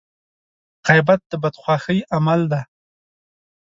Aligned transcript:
غيبت 0.89 1.19
د 1.31 1.33
بدخواهي 1.43 1.99
عمل 2.13 2.41
دی. 2.51 2.61